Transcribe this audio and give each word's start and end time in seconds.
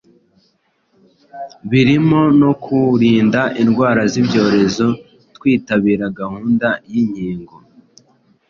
birimo 1.69 2.21
no 2.41 2.51
kuwurinda 2.61 3.41
indwara 3.61 4.01
z’ibyorezo 4.11 4.85
twitabira 5.35 6.05
gahunda 6.19 6.67
y’inkingo. 6.91 7.55